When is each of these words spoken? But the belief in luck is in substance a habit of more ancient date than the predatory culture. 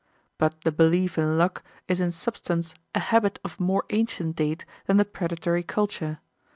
But 0.39 0.61
the 0.61 0.71
belief 0.71 1.19
in 1.19 1.37
luck 1.37 1.63
is 1.87 2.01
in 2.01 2.11
substance 2.11 2.73
a 2.95 2.99
habit 2.99 3.37
of 3.45 3.59
more 3.59 3.85
ancient 3.91 4.35
date 4.35 4.65
than 4.87 4.97
the 4.97 5.05
predatory 5.05 5.61
culture. 5.61 6.17